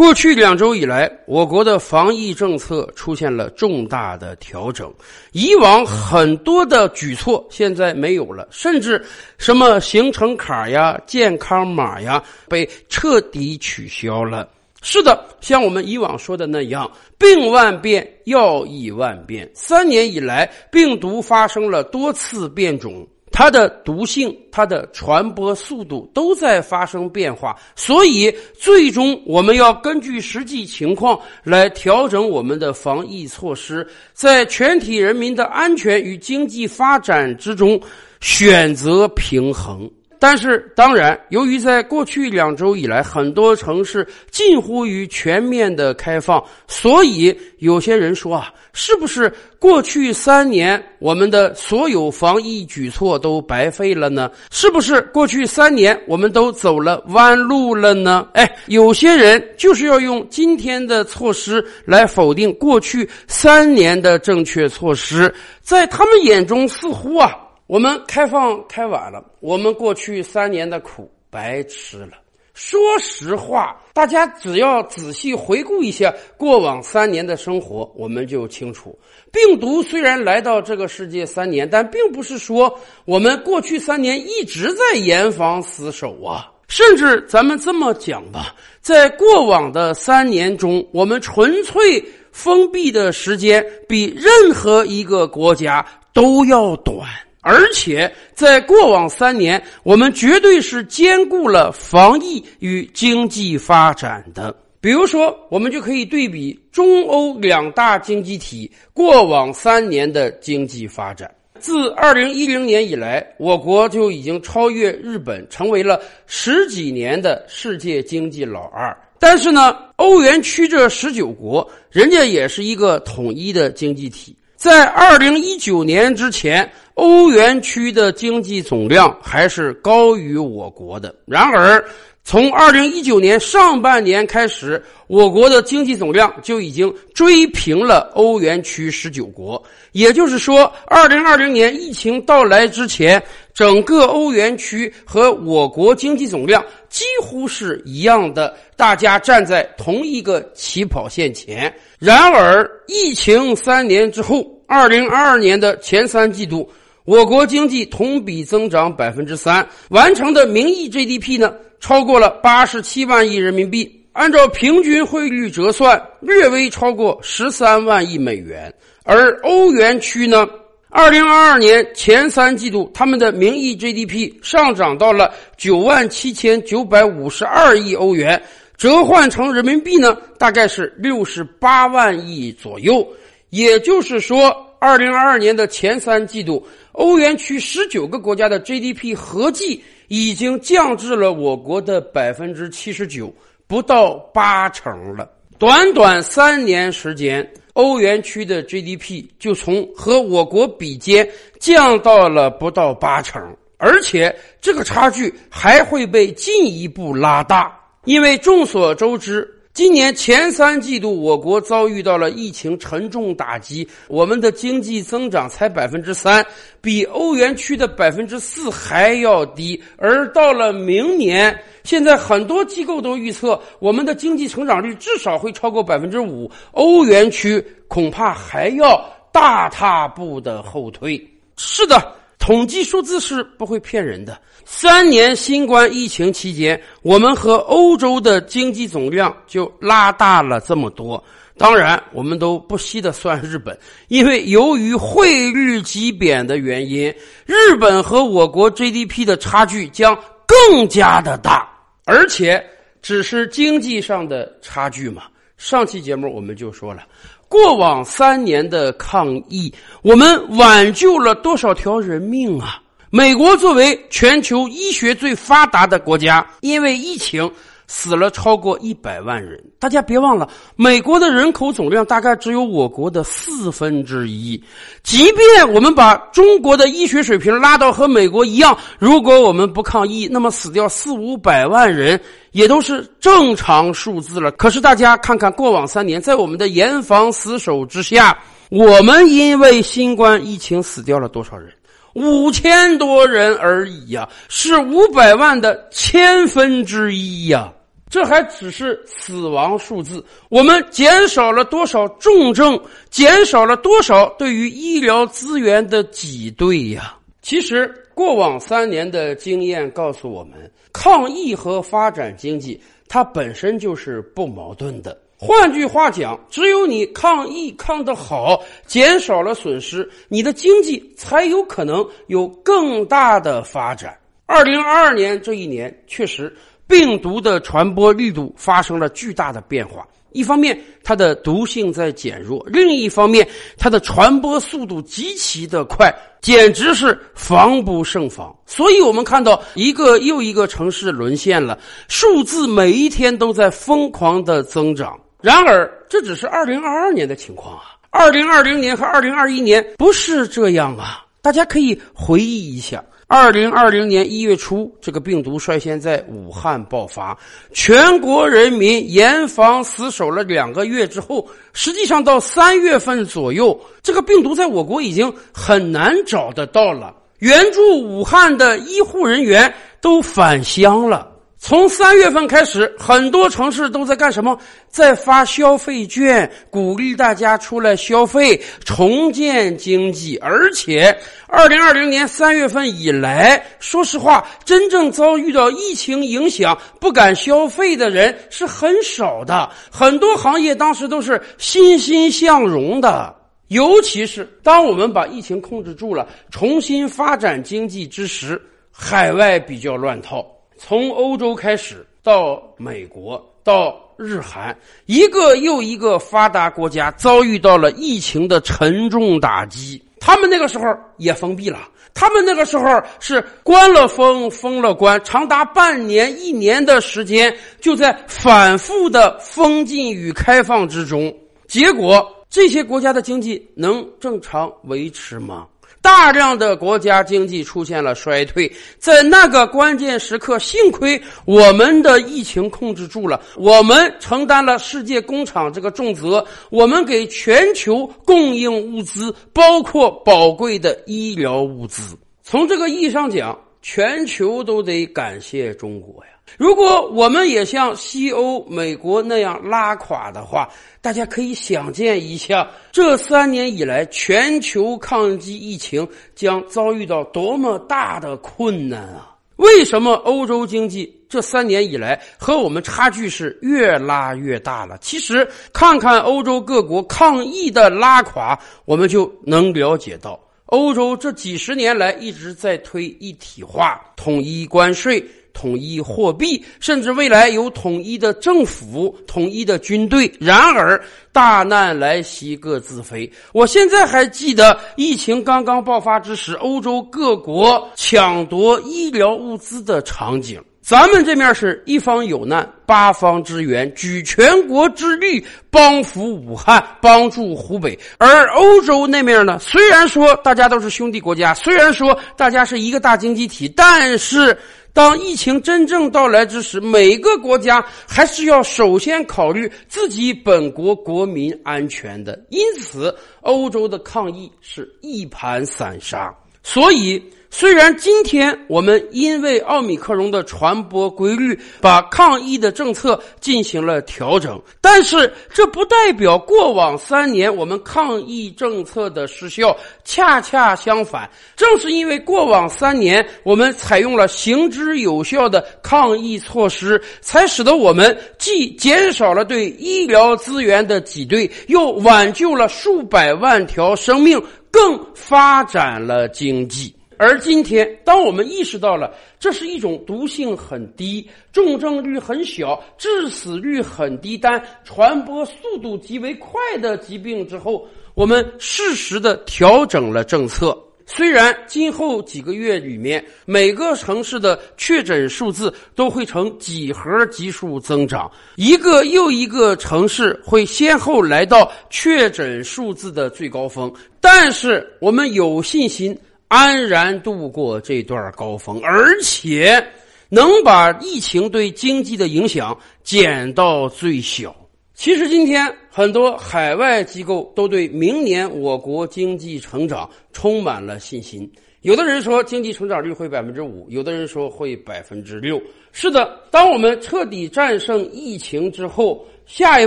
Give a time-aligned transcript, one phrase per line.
[0.00, 4.90] 过去两周以来，我国的防疫政策出现了重大的调整。
[5.32, 9.04] 以往很多的举措现在没有了，甚至
[9.36, 14.48] 什么行程卡呀、健康码呀，被彻底取消了。
[14.80, 19.46] 是的，像我们以往说的那样，病万变，药亦万变。
[19.54, 23.06] 三年以来，病毒发生了多次变种。
[23.32, 37.80] 它的毒性、它的传播速度都在发生变化，所以最终我们要根据实际情况来调整我们的防疫措施，在全体人民的安全与经济发展之中
[38.20, 39.90] 选择平衡。
[40.20, 54.30] 但是，当然，由于在过去两周以来，很多城市近乎于全面的开放，所以有些人说啊，是不是过去三年我们的所有防疫举措都白费了呢？
[54.50, 58.28] 是不是过去三年我们都走了弯路了呢？
[58.34, 67.34] 哎，有些人就是要用今天的措施来否定过去三年的正确措施，在他们眼中，似乎啊。
[67.70, 72.14] 我们开放开晚了，我们过去三年的苦白吃了。
[72.52, 78.98] 说实话，大家只要仔细回顾一下过往三年的生活，我们就清楚，
[79.30, 86.50] 病毒虽然来到这个世界三年，但并不是说我们过去三年一直在严防死守啊。
[86.66, 97.08] 甚至咱们这么讲吧，在过往的三年中，我们纯粹封闭的时间比任何一个国家都要短。
[97.40, 104.54] 而且在过往三年，我们绝对是兼顾了防疫与经济发展的。
[104.80, 111.30] 比如说，我们就可以对比中欧两大经济体过往三年的经济发展。
[111.58, 118.96] 自二零一零年以来，我国就已经超越日本，成为了十几年的世界经济老二。
[119.18, 124.34] 但是呢，欧元区这十九国，人家也是一个统一的经济体。
[124.56, 131.14] 在二零一九年之前，欧元区的经济总量还是高于我国的。
[131.24, 131.82] 然而，
[132.22, 139.60] 从二零一九年上半年开始，我国的经济总量就已经追平了欧元区十九国。
[139.92, 143.20] 也就是说，二零二零年疫情到来之前，
[143.54, 151.74] 整个欧元区和我国经济总量几乎是一样的，大家站在同一个起跑线前。
[151.98, 156.70] 然而，疫情三年之后，二零二二年的前三季度，
[157.04, 161.52] 我国经济同比增长百分之三，完成的名义 GDP 呢？
[161.80, 168.72] 超过了八十七万亿人民币，按照平均汇率折算，略微超过十三万亿美元。
[169.02, 170.46] 而欧元区呢，
[170.90, 178.40] 二零二二年前三季度，他们的名义 GDP 上涨到了九万七千九百五十二亿欧元，
[178.76, 183.04] 折换成人民币呢，大概是六十八万亿左右。
[183.48, 189.80] 也就是说，二零二二年的前三季度，欧元区十九个国家的 GDP 合计。
[190.12, 193.32] 已经降至了我国的百分之七十九，
[193.68, 195.30] 不到八成了。
[195.56, 201.30] 短短三年时间，欧元区的 GDP 就从和我国比肩
[201.60, 203.40] 降到了不到八成，
[203.76, 207.72] 而且这个差距还会被进一步拉大，
[208.06, 209.48] 因为众所周知。
[209.72, 216.44] 今年前三季度，我国遭遇到了疫情沉重打击，我们的经济增长才百分之三，
[216.80, 219.80] 比欧元区的百分之四还要低。
[219.96, 229.02] 而到了明年，现在很多机构都预测，我们的经济成长率至少会超过百分之五，欧元区恐怕还要
[229.32, 231.24] 大踏步的后退。
[231.56, 232.19] 是的。
[232.40, 234.36] 统计数字是不会骗人的。
[234.64, 241.22] 三年新冠疫情期间，我们和欧洲的经济总量就拉大了这么多。
[241.58, 243.78] 当然，我们都不惜的算日本，
[244.08, 247.14] 因为由于汇率极贬的原因，
[247.44, 251.68] 日本和我国 GDP 的差距将更加的大。
[252.06, 252.64] 而且，
[253.02, 255.24] 只是经济上的差距嘛。
[255.58, 257.02] 上期节目我们就说了。
[257.50, 262.80] 过往三年的抗疫，我们挽救了多少条人命啊？
[263.10, 267.50] 美国作为全球医学最发达的国家，因为疫情。
[267.92, 274.62] 死了超过一百万人，大家别忘了，美国的人口总量大概只有我国的四分之一。
[275.02, 282.20] 即便我们把中国的医学水平拉到和美国一样，如果我们不抗疫，那么死掉四五百万人
[282.52, 284.52] 也都是正常数字了。
[284.52, 291.72] 可是大家看看过往三年，在我们的严防死守之下，我们因为新冠疫情死掉了多少人？
[292.14, 297.72] 五千多人而已呀，是五百万的千分之一呀。
[298.08, 302.76] 这还只是死亡数字，我们减少了多少重症，
[303.08, 307.14] 减少了多少对于医疗资源的挤兑呀？
[307.40, 315.16] 其实，过往三年的经验告诉我们，抗疫和发展经济它本身就是不矛盾的。
[315.42, 324.14] 换句话讲，只有你抗疫抗得好，减少了损失，你的经济才有可能有更大的发展。
[324.44, 326.54] 二零二二年这一年，确实。
[326.86, 330.04] 病毒的传播力度发生了巨大的变化。
[330.32, 333.48] 一方面，它的毒性在减弱；另一方面，
[333.78, 338.52] 它的传播速度极其的快，简直是防不胜防。
[338.66, 341.78] 所以，我们看到一个又一个城市沦陷了，
[342.08, 345.16] 数字每一天都在疯狂的增长。
[345.42, 347.82] 然而，这只是二零二二年的情况啊！
[348.10, 351.24] 二零二零年和二零二一年不是这样啊！
[351.40, 353.02] 大家可以回忆一下。
[353.26, 357.38] 二零二零年一月初，这个病毒率先在武汉爆发，
[357.72, 367.14] 全国人民严防死守了两个月之后，实际上到三月份左右，这个病毒在我国已经很难找得到了。
[367.38, 371.29] 援助武汉的医护人员都返乡了。
[371.62, 374.58] 从三月份开始，很多城市都在干什么？
[374.88, 380.38] 在发消费券，鼓励大家出来消费，重建经济。
[380.38, 381.14] 而且，
[381.46, 389.70] 二零二零年三月份以来，说实话，真正遭遇到疫情影响不敢消费的人是很少的。
[389.92, 393.36] 很多行业当时都是欣欣向荣的。
[393.68, 398.60] 尤其是当我们把疫情控制住了，重新发展经济之时，
[398.90, 400.44] 海外比较乱套。
[400.82, 404.74] 从欧洲开始，到美国，到日韩，
[405.04, 410.02] 一个又一个发达国家遭遇到了疫情的沉重打击。
[410.18, 410.86] 他们那个时候
[411.18, 411.80] 也封闭了，
[412.14, 412.86] 他们那个时候
[413.20, 421.32] 是关了封，封了关，长达半年、一年的时间，就在反复的封禁与开放之中。
[421.68, 425.66] 结果，这些国家的经济能正常维持吗？
[426.02, 442.16] 大量的国家经济出现了衰退，在那个关键时刻，幸亏我们的疫情控制住了，我们承担了世界工厂这个重责，我们给全球供应物资，包括宝贵的医疗物资。
[442.42, 446.30] 从这个意义上讲，全球都得感谢中国呀。
[446.58, 450.68] 如果我们也像西欧、美国那样拉垮的话，
[451.00, 459.36] 大家可以想见一下，这三年以来全球抗击疫情将遭遇到多么大的困难啊！
[459.56, 464.98] 为什么欧洲经济这三年以来和我们差距是越拉越大了？
[465.00, 470.40] 其实，看看欧洲各国抗疫的拉垮，我们就能了解到，
[470.70, 475.24] 欧洲这几十年来一直在推一体化、统一关税。
[475.52, 480.32] 统一货币，甚至未来有统一的政府、统一的军队。
[480.38, 481.02] 然而，
[481.32, 483.30] 大难来袭各自飞。
[483.52, 490.62] 我现在还记得疫情刚刚爆发之时，欧洲各国抢夺医疗物资的场景。
[490.90, 495.40] 咱们这面是一方有难，八方支援，举全国之力
[495.70, 497.96] 帮扶武汉，帮助湖北。
[498.18, 504.58] 而欧洲那面呢，虽然说大家都是兄弟国家，虽然说大家是一个大经济体，但是。
[504.92, 512.36] 当疫情真正到来之时，每个国家还是要首先考虑自己本国国民安全的。
[512.48, 516.34] 因此，欧洲的抗疫是一盘散沙。
[516.62, 517.22] 所以。
[517.52, 529.76] 虽然今天我们因为奥密克戎的传播规律，把抗疫的政策进行了调整，但是这不代表过往三年我们抗疫政策的失效。
[530.04, 546.94] 恰恰相反，正是因为过往三年我们采用了行之有效的抗疫措施，才使得我们既减少了对医疗资源的挤兑，又挽救了数百万条生命，更发展了经济。
[547.16, 560.74] 而今天，当我们意识到了这是一种毒性很低、重症率很小、致死率很低、但传播速度极为快的疾病之后，我们适时的调整了政策。
[561.04, 576.16] 虽然今后几个月里面，每个城市的确诊数字都会呈几何级数增长，一个又一个城市会先后来到确诊数字的最高峰，但是我们有信心。
[576.52, 579.80] 安然度过这段高峰，而且
[580.28, 584.52] 能把疫情对经济的影响减到最小。
[584.92, 591.48] 其实，今天很多海外机构都对明年我国经济成长充满了信心。
[591.82, 595.62] 有的人说经济成长率会百分之五，有的人说会百分之六。
[595.92, 599.86] 是的，当我们彻底战胜疫情之后，下一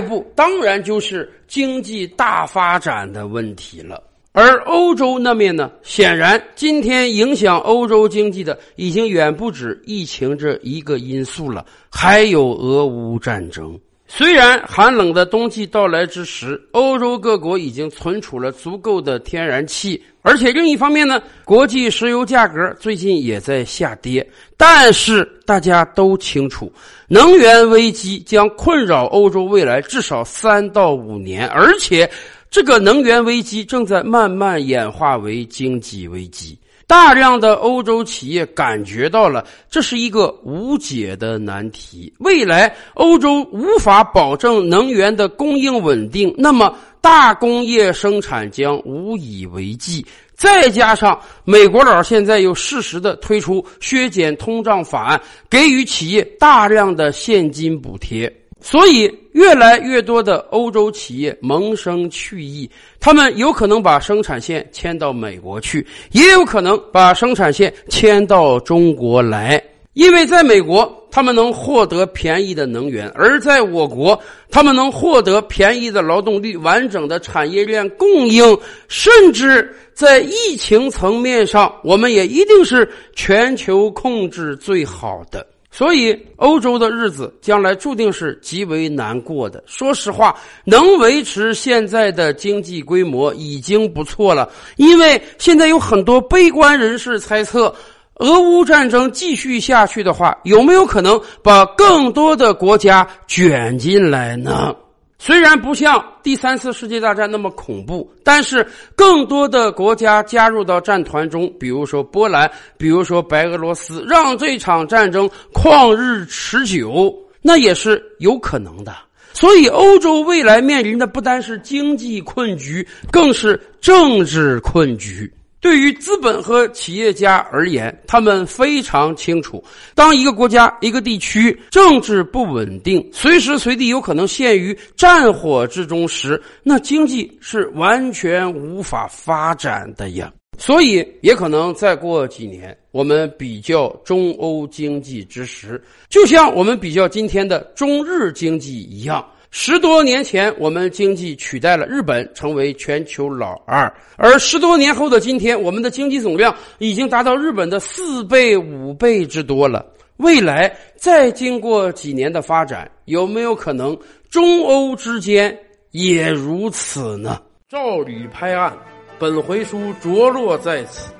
[0.00, 4.02] 步当然就是经济大发展的问题了。
[4.36, 13.78] 而欧洲那面呢，显然今天影响欧洲经济的已经远不止疫情这一个因素了，还有俄乌战争。
[14.08, 24.28] 虽然寒冷的冬季到来之时，欧洲各国已经存储了足够的天然气，而且另一方面呢，国际石油价格最近也在下跌。
[24.56, 26.70] 但是大家都清楚，
[27.06, 32.08] 能源危机将困扰欧洲未来至少三到五年，而且
[32.54, 36.56] 这个能源危机正在慢慢演化为经济危机。
[36.86, 42.14] 大量的欧洲企业感觉到了，这是一个无解的难题。
[42.20, 50.06] 未来欧洲无法保证能源的供应稳定，那么大工业生产将无以为继。
[50.36, 55.20] 再加上美国佬现在又适时的推出削减通胀法案，
[55.50, 58.32] 给予企业大量的现金补贴。
[58.66, 62.68] 所以，越来越多的欧洲企业萌生去意，
[62.98, 69.62] 他们有可能把生产线迁到美国去，也有可能把生产线迁到中国来。
[69.92, 74.18] 因为在美国，他们能获得便宜的能源；而在我国，
[74.50, 85.46] 他们能获得便宜的劳动力、完整的产业链供应，甚至在疫情层面上，我们也一定是全球控制最好的。
[85.76, 89.60] 所以，欧洲的日子将来注定是极为难过的。
[89.66, 94.48] 说实话，能维持现在的经济规模已经不错了。
[94.76, 97.74] 因为现在有很多悲观人士猜测，
[98.20, 104.72] 俄乌战争继续下去的话，有没有可能把更多的国家卷进来呢？
[105.18, 118.94] 虽然不像第三次世界大战那么恐怖，但是更多的国家加入到战团中，比如说波兰，比如说白俄罗斯，让这场战争旷日持久，那也是有可能的。
[119.32, 125.32] 所以，欧洲未来面临的不单是经济困局，更是政治困局。
[125.64, 140.30] 对于资本和企业家而言，他们非常清楚，当一个国家、一个地区政治不稳定，随时随地有可能陷于战火之中时，那经济是完全无法发展的呀。
[140.58, 149.26] 所以，也可能再过几年，我们比较中欧经济之时，就像我们比较今天的中日经济一样。
[149.56, 159.86] 十多年前，我们经济取代了日本，成为全球老二；而十多年后的今天，我们的经济总量已经达到日本的四倍、五倍之多了。
[160.16, 163.96] 未来再经过几年的发展，有没有可能
[164.28, 165.56] 中欧之间
[165.92, 167.40] 也如此呢？
[167.68, 168.76] 照吕拍案，
[169.20, 171.12] 本回书着落在此。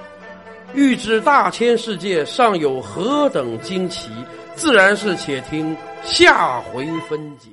[0.74, 4.10] 欲知大千世界尚有何等惊奇，
[4.56, 7.48] 自然是且听下回分解。